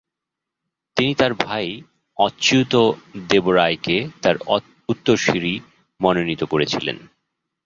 তিনি 0.97 1.11
তার 1.15 1.33
ভাই 1.43 1.67
অচ্যুত 2.17 2.73
দেবরায়কে 3.29 3.97
তাঁর 4.21 4.35
উত্তরসূরি 4.89 5.53
মনোনীত 5.99 6.41
করেছিলেন। 6.43 6.97